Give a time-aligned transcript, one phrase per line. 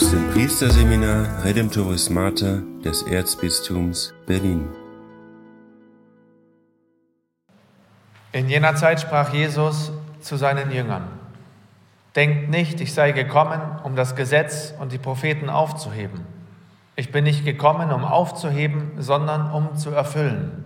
[0.00, 4.68] Priesterseminar Redemptoris Mater des Erzbistums Berlin.
[8.32, 11.04] In jener Zeit sprach Jesus zu seinen Jüngern,
[12.16, 16.24] Denkt nicht, ich sei gekommen, um das Gesetz und die Propheten aufzuheben.
[16.96, 20.64] Ich bin nicht gekommen, um aufzuheben, sondern um zu erfüllen.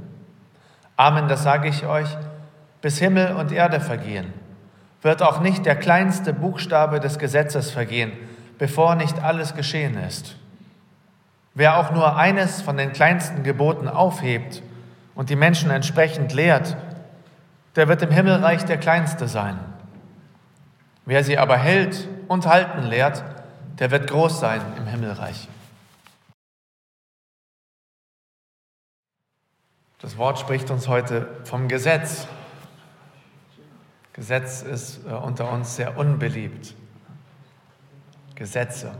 [0.96, 2.08] Amen, das sage ich euch,
[2.80, 4.32] bis Himmel und Erde vergehen,
[5.02, 8.12] wird auch nicht der kleinste Buchstabe des Gesetzes vergehen,
[8.58, 10.36] bevor nicht alles geschehen ist.
[11.54, 14.62] Wer auch nur eines von den kleinsten Geboten aufhebt
[15.14, 16.76] und die Menschen entsprechend lehrt,
[17.76, 19.58] der wird im Himmelreich der Kleinste sein.
[21.06, 23.22] Wer sie aber hält und halten lehrt,
[23.78, 25.48] der wird groß sein im Himmelreich.
[30.00, 32.26] Das Wort spricht uns heute vom Gesetz.
[34.12, 36.74] Gesetz ist äh, unter uns sehr unbeliebt.
[38.34, 38.90] Gesetze.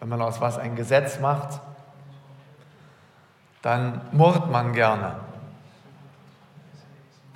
[0.00, 1.60] Wenn man aus was ein Gesetz macht,
[3.62, 5.16] dann murrt man gerne.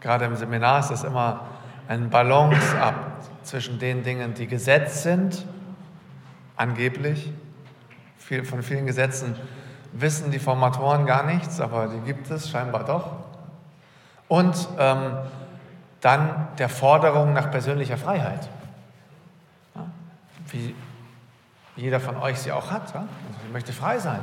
[0.00, 1.46] Gerade im Seminar ist das immer
[1.88, 2.94] ein Balance ab
[3.42, 5.44] zwischen den Dingen, die Gesetz sind,
[6.56, 7.32] angeblich.
[8.44, 9.34] von vielen Gesetzen
[9.92, 13.10] wissen die Formatoren gar nichts, aber die gibt es scheinbar doch.
[14.28, 15.16] Und ähm,
[16.00, 18.48] dann der Forderung nach persönlicher Freiheit
[20.52, 20.74] wie
[21.76, 22.92] jeder von euch sie auch hat.
[22.94, 23.00] Ja?
[23.00, 24.20] Also ich möchte frei sein.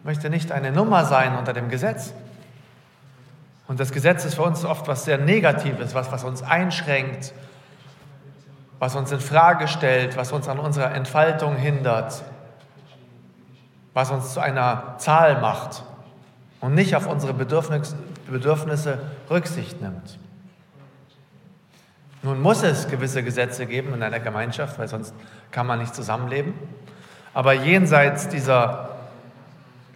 [0.00, 2.12] Ich möchte nicht eine Nummer sein unter dem Gesetz.
[3.66, 7.32] Und das Gesetz ist für uns oft was sehr Negatives, was, was uns einschränkt,
[8.78, 12.22] was uns in Frage stellt, was uns an unserer Entfaltung hindert,
[13.94, 15.84] was uns zu einer Zahl macht
[16.60, 17.96] und nicht auf unsere Bedürfnisse,
[18.28, 18.98] Bedürfnisse
[19.30, 20.18] Rücksicht nimmt.
[22.24, 25.14] Nun muss es gewisse Gesetze geben in einer Gemeinschaft, weil sonst
[25.50, 26.54] kann man nicht zusammenleben.
[27.34, 28.96] Aber jenseits dieser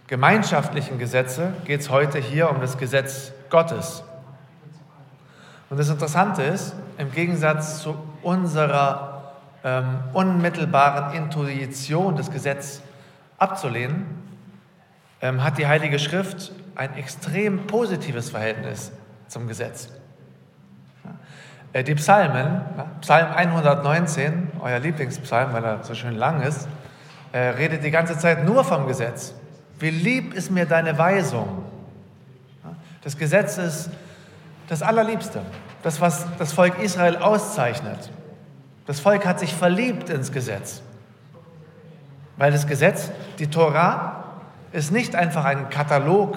[0.05, 4.03] gemeinschaftlichen Gesetze geht es heute hier um das Gesetz Gottes.
[5.71, 12.83] Und das Interessante ist, im Gegensatz zu unserer ähm, unmittelbaren Intuition, das Gesetz
[13.39, 14.05] abzulehnen,
[15.21, 18.91] ähm, hat die Heilige Schrift ein extrem positives Verhältnis
[19.27, 19.89] zum Gesetz.
[21.73, 22.61] Äh, die Psalmen,
[23.01, 26.67] Psalm 119, euer Lieblingspsalm, weil er so schön lang ist,
[27.31, 29.33] äh, redet die ganze Zeit nur vom Gesetz.
[29.79, 31.63] Wie lieb ist mir deine Weisung.
[33.01, 33.89] Das Gesetz ist
[34.67, 35.41] das Allerliebste,
[35.83, 38.11] das, was das Volk Israel auszeichnet.
[38.85, 40.81] Das Volk hat sich verliebt ins Gesetz,
[42.37, 44.23] weil das Gesetz, die Torah,
[44.71, 46.35] ist nicht einfach ein Katalog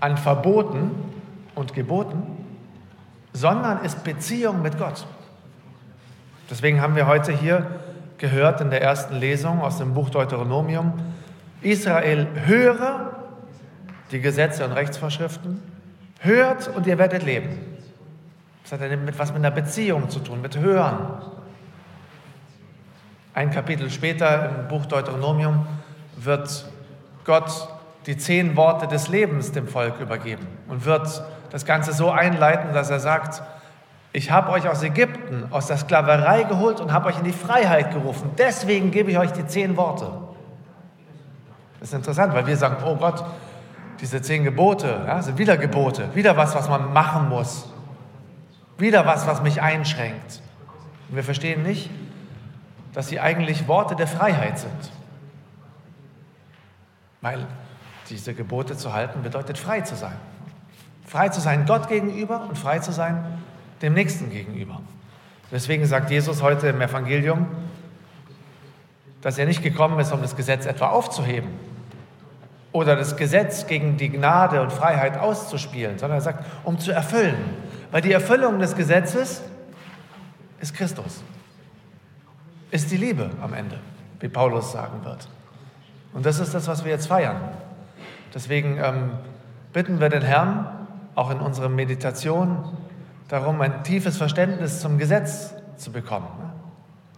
[0.00, 0.90] an Verboten
[1.54, 2.27] und Geboten,
[3.38, 5.06] sondern ist Beziehung mit Gott.
[6.50, 7.66] Deswegen haben wir heute hier
[8.18, 10.92] gehört in der ersten Lesung aus dem Buch Deuteronomium,
[11.60, 13.12] Israel höre
[14.10, 15.62] die Gesetze und Rechtsvorschriften,
[16.18, 17.60] hört und ihr werdet leben.
[18.62, 21.22] Das hat mit was mit einer Beziehung zu tun, mit Hören.
[23.34, 25.64] Ein Kapitel später im Buch Deuteronomium
[26.16, 26.64] wird
[27.24, 27.68] Gott
[28.08, 32.88] die zehn Worte des Lebens dem Volk übergeben und wird das Ganze so einleiten, dass
[32.88, 33.42] er sagt,
[34.14, 37.92] ich habe euch aus Ägypten, aus der Sklaverei geholt und habe euch in die Freiheit
[37.92, 38.30] gerufen.
[38.38, 40.10] Deswegen gebe ich euch die zehn Worte.
[41.78, 43.22] Das ist interessant, weil wir sagen, oh Gott,
[44.00, 47.70] diese zehn Gebote ja, sind wieder Gebote, wieder was, was man machen muss,
[48.78, 50.40] wieder was, was mich einschränkt.
[51.10, 51.90] Und wir verstehen nicht,
[52.94, 54.92] dass sie eigentlich Worte der Freiheit sind.
[57.20, 57.46] Weil
[58.10, 60.16] diese Gebote zu halten bedeutet frei zu sein.
[61.06, 63.24] Frei zu sein Gott gegenüber und frei zu sein
[63.82, 64.80] dem Nächsten gegenüber.
[65.50, 67.46] Deswegen sagt Jesus heute im Evangelium,
[69.22, 71.50] dass er nicht gekommen ist, um das Gesetz etwa aufzuheben
[72.72, 77.36] oder das Gesetz gegen die Gnade und Freiheit auszuspielen, sondern er sagt, um zu erfüllen.
[77.90, 79.42] Weil die Erfüllung des Gesetzes
[80.60, 81.22] ist Christus,
[82.70, 83.78] ist die Liebe am Ende,
[84.20, 85.28] wie Paulus sagen wird.
[86.12, 87.40] Und das ist das, was wir jetzt feiern.
[88.34, 89.10] Deswegen ähm,
[89.72, 90.66] bitten wir den Herrn,
[91.14, 92.64] auch in unserer Meditation
[93.28, 96.28] darum, ein tiefes Verständnis zum Gesetz zu bekommen.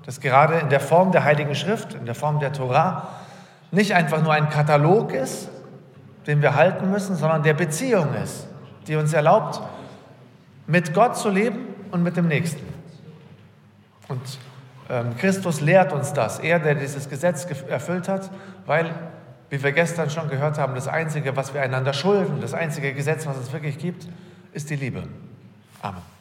[0.07, 3.09] Das gerade in der Form der Heiligen Schrift, in der Form der Torah,
[3.71, 5.49] nicht einfach nur ein Katalog ist,
[6.27, 8.49] den wir halten müssen, sondern der Beziehung ist,
[8.87, 9.61] die uns erlaubt,
[10.67, 12.67] mit Gott zu leben und mit dem Nächsten.
[14.09, 14.21] Und
[14.89, 18.31] ähm, Christus lehrt uns das, er, der dieses Gesetz erfüllt hat,
[18.67, 18.93] weil
[19.51, 23.27] wie wir gestern schon gehört haben, das Einzige, was wir einander schulden, das einzige Gesetz,
[23.27, 24.07] was es wirklich gibt,
[24.53, 25.03] ist die Liebe.
[25.83, 26.20] Amen.